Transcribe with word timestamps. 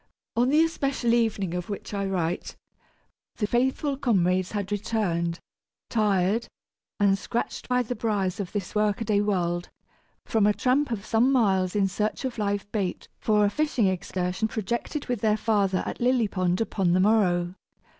On 0.35 0.49
the 0.49 0.63
especial 0.63 1.13
evening 1.13 1.53
of 1.53 1.69
which 1.69 1.93
I 1.93 2.07
write, 2.07 2.55
the 3.35 3.45
faithful 3.45 3.95
comrades 3.97 4.53
had 4.53 4.71
returned, 4.71 5.37
tired, 5.91 6.47
and 6.99 7.15
scratched 7.19 7.69
by 7.69 7.83
the 7.83 7.93
briers 7.93 8.39
of 8.39 8.51
this 8.51 8.73
work 8.73 9.01
a 9.01 9.05
day 9.05 9.21
world, 9.21 9.69
from 10.25 10.47
a 10.47 10.53
tramp 10.55 10.89
of 10.89 11.05
some 11.05 11.31
miles 11.31 11.75
in 11.75 11.87
search 11.87 12.25
of 12.25 12.39
live 12.39 12.65
bait 12.71 13.09
for 13.19 13.45
a 13.45 13.49
fishing 13.51 13.85
excursion 13.89 14.47
projected 14.47 15.05
with 15.05 15.21
their 15.21 15.37
father 15.37 15.83
at 15.85 16.01
Lily 16.01 16.27
Pond 16.27 16.61
upon 16.61 16.93
the 16.93 16.99
morrow. 16.99 17.53